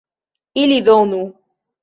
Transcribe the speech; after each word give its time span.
ili 0.61 0.79
donu. 0.85 1.21